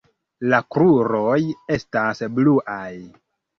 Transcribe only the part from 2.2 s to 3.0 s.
bluaj.